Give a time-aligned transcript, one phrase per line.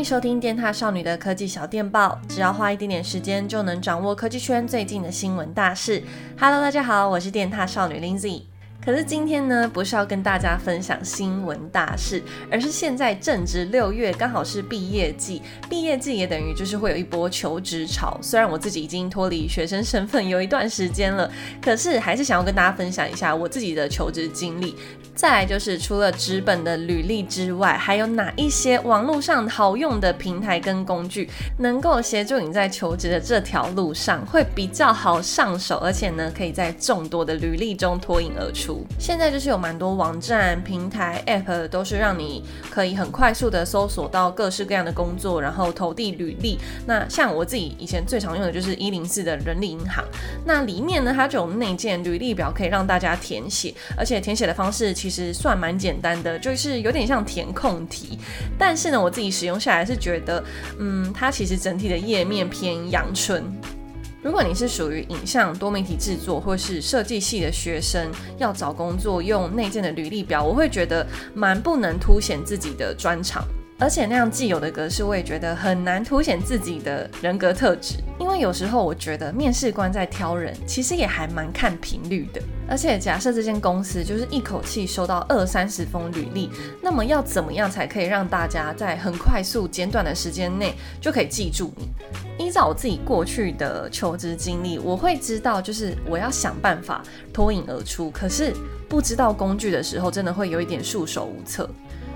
[0.00, 6.02] 迎收听电獭少女的科技小电报，只要花一点点时间就能掌握科技圈最近的新闻大事。
[6.38, 8.44] Hello，大家好，我是电獭少女 Lindsay。
[8.82, 18.18] 可是今天呢，不是要跟大家分享新闻大事，而是现在正值六月，刚好是毕业季，毕业季也等于就是会有一波求职潮。
[18.22, 21.30] 虽然我自己已经脱离学生身份有一段时间了，
[21.60, 24.74] 可是还是想要跟大家分享一下我自己的求职经历。
[25.20, 38.82] 再来就是除了纸本的履历之外，还有哪一些网络上好用的平台跟工具，能够协助你在求职的这条路上会比较好上手，而且呢，可以在众多的履历中脱颖而出。
[38.98, 46.58] 现在就是有蛮多网站、平台、App 都是让你可以很快速的搜索到各式各样的工作，然后投递履历。
[46.86, 50.02] 那像我自己以前最常用的就是一零四的人力银行，
[50.46, 58.18] 那里面呢，它就有内建履历表可以让大家填写，而且填写的方式其实实算蛮简单的，就是有点像填空题。
[58.56, 60.42] 但是呢，我自己使用下来是觉得，
[60.78, 63.42] 嗯，它其实整体的页面偏阳春。
[64.22, 73.42] 如果你是属于影像多媒体制作或是设计系的学生，要找工作用内建的履历表，我会觉得蛮不能凸显自己的专长。
[73.80, 77.94] 而且那样既有的格式，我也觉得很难凸显自己的人格特质。
[78.18, 82.42] 因为有时候我觉得面试官在挑人，其实也还蛮看频率的。
[82.68, 86.50] 而且假设这间公司就是一口气收到二三十封履历，
[86.82, 91.88] 那么要怎么样才可以让大家在很快速简短的时间内就可以记住你？
[92.44, 98.10] 依照我自己过去的求职经历，我会知道就是我要想办法脱颖而出。
[98.10, 98.52] 可是
[98.88, 101.68] 不知道工具的时候，真的会有一点束手无策。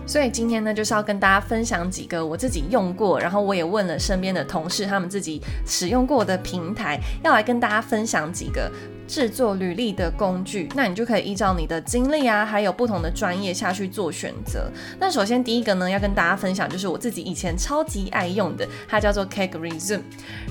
[0.07, 8.71] 所以今天呢，就是要跟大家分享几个我自己用过，然后我也问了身边的同事，他们自己使用过的平台，要来跟大家分享几个
[9.09, 10.69] 制作履历的工具。
[10.75, 14.71] 那你就可以依照你的经历啊，还有不同的专业下去做选择。
[15.01, 20.03] 那首先第一个呢，要跟大家分享就是我自己以前超级爱用的，它叫做 Cake Resume。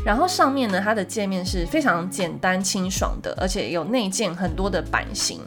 [0.03, 5.40] 然后上面呢，它的界面是非常简单清爽的，而且有内建很多的版型。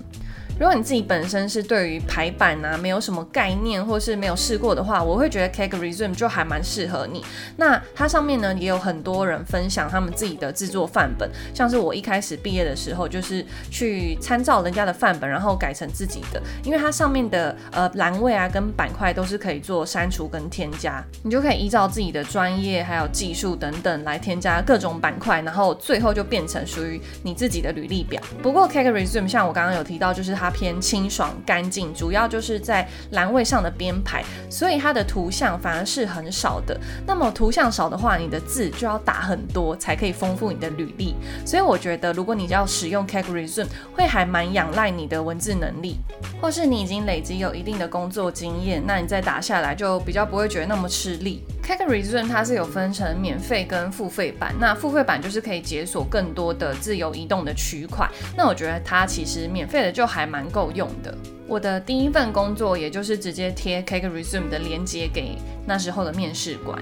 [0.59, 7.22] 如果你自己本身是对于排版啊没有什么概念，或是没有试过的话，我会觉得 Cake Resume 就还蛮适合你。
[7.59, 28.19] 那它上面呢也有很多人分享他们自己的制作范本，像是我一开始毕业的时候就是去参照人家的范本，然后改成自己的，因为它上面的呃栏位啊跟板块都是可以做删除跟添加，你就可以依照自己的专业还有技术等等来添加各种板块，然后最后就变成属于你自己的履历表。
[28.43, 30.46] 不过 Cake Resume 像我刚刚有提到，就是它。
[30.51, 36.79] 偏清爽干净，主要就是在栏位上的编排，所以它的图像反而是很少的。
[37.07, 41.15] 那么图像少的话，你的字就要打很多，才可以丰富你的履历。
[41.45, 45.97] 所以我觉得，如果你要使用 Cake Resume，会还蛮仰赖你的文字能力，
[46.41, 51.43] 或是你已经累积有一定的工作经验，那你再打下来就比较不会觉得那么吃力。
[51.66, 58.09] Cake Resume 它是有分成免费跟付费版，那付费版就是可以解锁更多的自由移动的区块。
[58.37, 61.12] 那我觉得它其实免费的就还蛮够用的。
[61.49, 66.81] 我的第一份工作也就是直接贴 Cake Resume 的链接给那时候的面试官。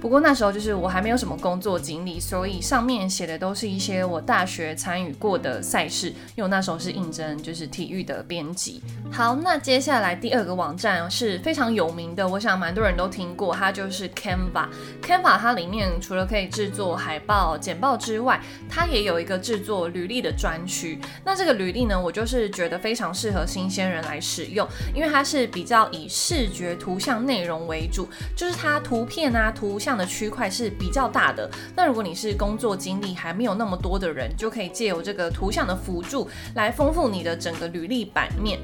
[0.00, 8.82] 不过那时候就是我还没有什么工作经历，所以上面写的都是一些我大学参与过的赛事，因为我那时候是应征就是体育的编辑。
[9.10, 14.68] 好，那接下来第二个网站是非常有名的，我想蛮多人都听过，它就是 Canva。
[15.02, 20.98] Canva 它里面除了可以制作海报、简报之外，它也有一个制作履历的专区。
[21.24, 29.90] 那这个履历呢，我就是觉得非常适合新鲜人来使用，因为它是比较以视觉图像内容为主，就是它图片啊图像。
[30.00, 31.50] 的区块是比较大的。
[31.76, 38.58] 那如果你是工作经历还没有那么多的人，就可以借由这个图像的辅助来丰富你的整个履历版面。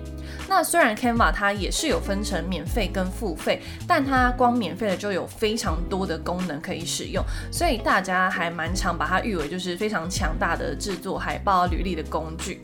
[0.48, 7.22] 那虽然 Canva 它也是有分成免费跟付费，但它光免费的就有非常多的功能可以使用，
[7.52, 12.62] 所以大家还蛮常把它誉为就是非常强大的制作海报履历的工具。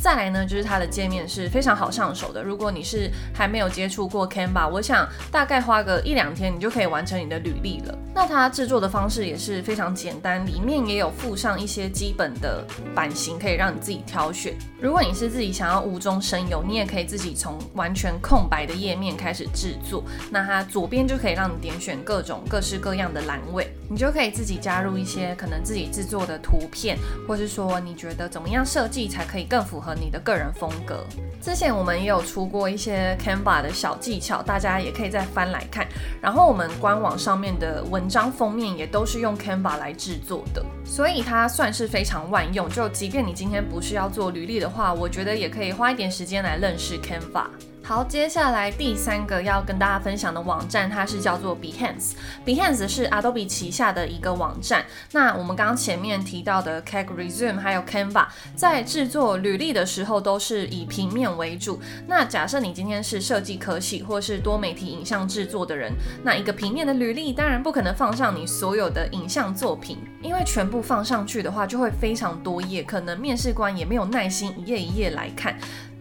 [0.00, 2.42] 再来呢，就是它的界面是非常好上手的。
[2.42, 7.82] 如果你是还没有接触过 Canva，我想大概花个一两天，你就可以完成你的履历。
[8.14, 14.54] 那它制作的方式也是非常简单，里面也有附上一些基本的版型，可以让你自己挑选。
[14.80, 20.02] 如果你是自己想要无中生有，你也可以自己从完全空白的页面开始制作。
[20.30, 26.96] 那它左边就可以让你点选各种各式各样的栏位，你就可以自己加入一些可能自己制作的图片，
[27.26, 29.94] 或是说你觉得怎么样设计才可以更符合。
[29.94, 31.04] 你的个人风格，
[31.40, 35.86] 之前我们也有出过一些 Canva 的小技巧，大家也可以再翻来看。
[36.20, 42.68] 然后我们官网上面的文章封面也都是用 Canva 来制作的，所以它算是非常万用。
[42.68, 47.46] 就即便你今天不是要做履历的话，我觉得也可以花一点时间来认识 Canva。
[47.88, 52.14] 好，接下来第三个要跟大家分享的网站，它是叫做 Behance。
[52.44, 54.84] Behance 是 Adobe 旗下的一个网站。
[55.12, 61.80] 那我们刚刚前面提到的 Cake Resume 还有 Canva，在制作履历的时候都是以平面为主。
[62.08, 65.92] 那假设你今天是设计科系或是多媒体影像制作的人，
[66.24, 75.56] 那一个平面的履历当然不可能放上你所有的影像作品，因为全部放上去的话就会非常多页，可能面试官也没有耐心一页一页来看。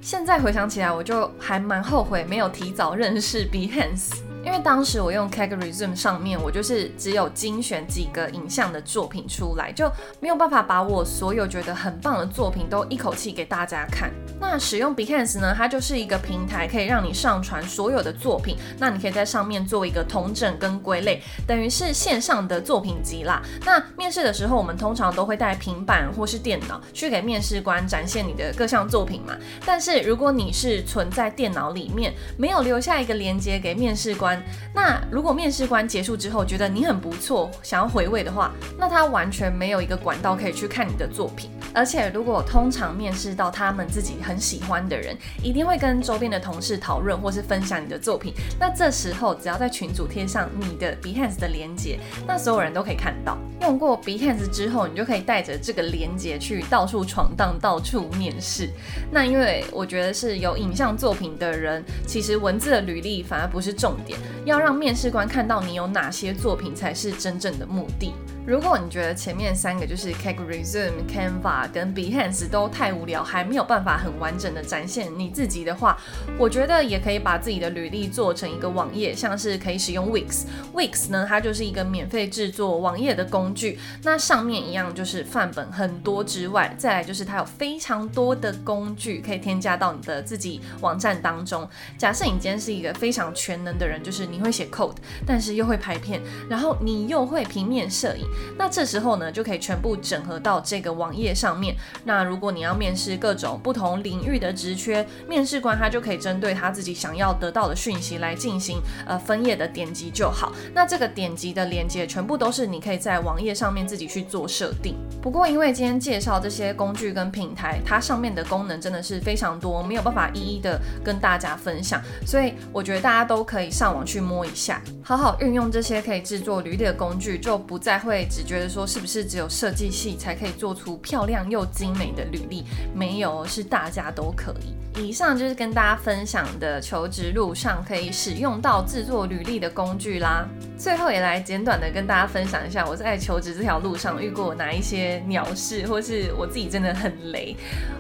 [0.06, 4.12] 现在回想起来，我就还蛮后悔没有提早认识 Behance。
[4.46, 14.12] 因为当时我用 Cake Resume 上面，我就是只有精选几个影像的作品出来，就没有办法把我所有觉得很棒的作品都一口气给大家看。
[14.40, 18.56] 那使用 Behance 呢，它就是一个平台，可以让你上传所有的作品。
[18.78, 23.42] 那你可以在上面做一个统整跟归类，等于是线上的作品集啦。
[23.66, 29.36] 那面试的时候，我们通常都会带平板或是电脑去给面试官展现你的各项作品嘛。
[29.66, 34.35] 但是如果你是存在电脑里面，没有留下一个连接给面试官。
[34.74, 41.50] 那如果面试官结束之后觉得你很不错，想要回味的话，那他完全没有一个管道可以去看你的作品。
[41.74, 48.34] 而且如果通常面试到他们自己很喜欢的人，一定会跟周边的同事讨论或是分享你的作品。
[48.60, 53.38] 那这时候只要在群组贴上你的 Behance 的连接，那所有人都可以看到。
[53.62, 58.70] 用过 Behance 之后，你就可以带着这个连接去到处闯荡、到处面试。
[59.12, 64.20] 那因为我觉得是有影像作品的人，其实文字的履历反而不是重点。
[64.46, 68.14] 要让面试官看到你有哪些作品才是真正的目的。
[68.46, 75.98] 如果你觉得前面三个就是 Cake Resume、Canva 跟 Behance 都太无聊，还没有办法很完整的展现你自己的话，
[76.38, 80.44] 我觉得也可以把自己的履历做成一个网页，像是可以使用 Wix。
[80.76, 83.80] Wix 呢，它就是一个免费制作网页的工具。
[84.04, 91.68] 那上面一样就是范本很多之外，再来就是它有非常多的工具可以添加到你的自己网站当中。
[91.98, 98.24] 假设你今天是一个非常全能的人，就是你会写 code，但是又会拍片，然后你又会平面摄影。
[98.58, 101.76] 那这时候呢，就可以全部整合到这个网页上面。
[102.04, 110.52] 那如果你要面试各种不同领域的职缺，面试官他就可以针对他自己想要得到的讯息来进行呃分页的点击就好。
[110.74, 114.96] 那这个点击的连接全部都是你可以在网页上面自己去做设定。
[115.22, 128.25] 不过因为今天介绍这些工具跟平台，它上面的功能真的是非常多，没有办法一一的跟大家分享，所以我觉得大家都可以上网去摸一下，好好运用这些可以制作履历的工具，就不再会。
[128.26, 132.64] 只觉得说是不是只有设计系才可以做出漂亮又精美的履历？
[132.94, 134.76] 没有，是大家都可以。
[135.02, 140.48] 以上就是跟大家分享的求职路上可以使用到制作履历的工具啦。
[140.78, 147.56] 最后也来简短的跟大家分享一下我在求职这条路上遇过哪一些鸟事，或是我自己真的很雷。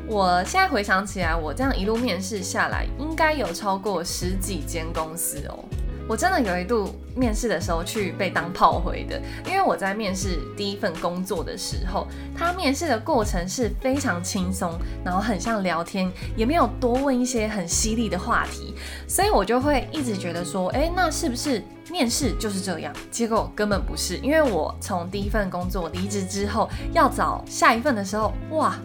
[0.07, 5.65] 我现在回想起来，我这样一路面试下来，应该有超过十几间公司哦。
[6.07, 12.07] 我真的有一度面试的时候去被当炮灰的，因为我在面试第一份工作的时候，
[12.37, 18.75] 他面试的过程是非常轻松，然后很像聊天，也没有多问一些很犀利的话题，
[19.07, 22.93] 所以我就会一直觉得说，诶，那是不是面试就是这样？
[23.09, 28.75] 结果根本不是，因为我从第一份工作离职之后，要找下一份的时候，哇！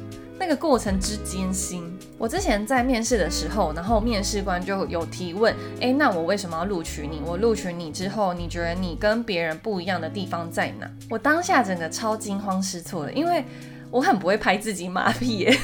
[0.41, 1.85] 那个过程之艰辛，
[2.17, 7.21] 我之前在面试的时候，然后面试官就有提问，诶，那我为什么要录取你？
[7.27, 10.91] 我录取你之后，你觉得你跟别人不一样的地方在哪？
[11.11, 13.45] 我当下整个超惊慌失措的，因为。
[13.93, 15.59] 我很不会拍自己马屁耶，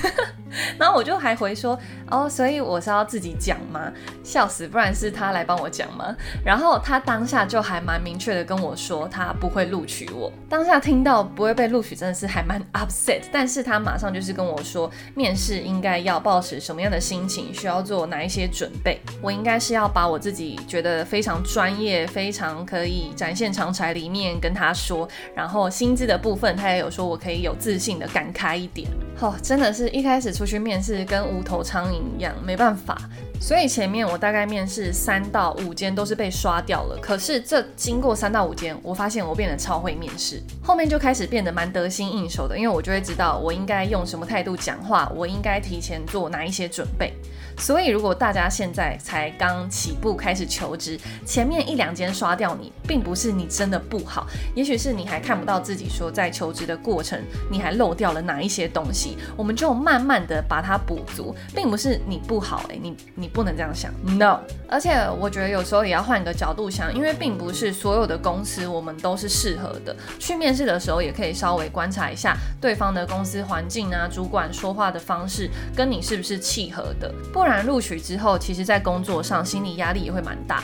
[0.79, 1.79] 然后我就还回说
[2.11, 3.93] 哦，所以我是要自己讲吗？
[4.25, 6.15] 笑死，不然是他来帮我讲吗？
[6.45, 10.33] 然后他当下就还蛮明确的跟我说，他不会录取我。
[10.49, 13.23] 当下听到不会被录取，真的是还蛮 upset。
[13.31, 19.01] 但是他马上就是跟我说，面试应该要抱持什么样的心情，需要做哪一些准备。
[19.23, 28.07] 我应该是要把我自己觉得非常专业、非常可以展现长才里面跟他说，然后薪资的部分，他也有说我可以有自信的。
[28.17, 28.89] 敢开一点，
[29.21, 32.97] 哦，真的是一开始出去面试跟无头苍蝇一样，没办法。
[33.39, 36.99] 所以前面我大概面试三到五间都是被刷掉了。
[37.03, 47.13] 可是这经过三到五间，我发现我变得超会面试，后面就开始变得蛮得心应手的，因为我就会知道我应该用什么态度讲话，我应该提前做哪一些准备。
[47.59, 57.19] 所以，如果大家现在才刚起步开始求职，前面一两间刷掉你，并不是你真的不好，也许是你还看不到自己说在求职的过程，
[57.51, 59.17] 你还漏掉了哪一些东西。
[59.37, 64.41] 我们就慢慢的把它补足，并不是你不好诶、你你不能这样想，no。
[64.69, 69.97] 而且我觉得有时候也要换个角度想，因为并不是所有的公司我们都是适合的。
[70.19, 80.63] 去面试的时候也可以稍微观察一下对方的公司环境啊，主管说话的方式跟你是不是契合的，不然录取之后，其实在工作上心理压力也会蛮大。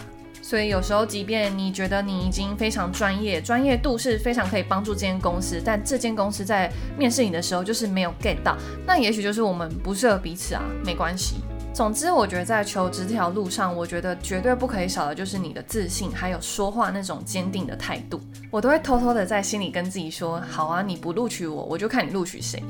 [0.53, 8.55] 所以有时候，即便你觉得你已经非常专业，专业度是非常可以帮助这间公司，但这间公司在面试你的时候就是没有 get 到，
[8.87, 11.37] 那也许就是我们不适合彼此啊，没关系。
[11.73, 18.21] 总之，我觉得在求职这条路上，我觉得绝对不可以少的就是你的自信，还有说话那种坚定的态度。
[18.51, 22.63] 我都会偷偷的在心里跟自己说：好啊，你不录取我，我就看你录取谁。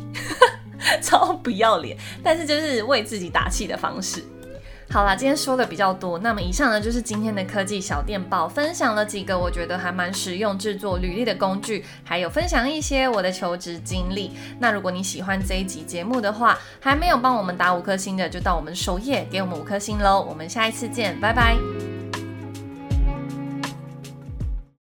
[1.02, 4.22] 超不要脸，但是就是为自己打气的方式。
[4.92, 14.32] 好啦，今天说的比较多，那么以上呢就是今天的科技小电报，分享了几个我觉得还蛮实用制作履历的工具，还有分享一些我的求职经历。
[14.58, 20.20] 那如果你喜欢这一集节目的话，还没有帮我们打五颗星的，就到我们首页给我们五颗星喽。
[20.20, 21.91] 我们下一次见，拜拜。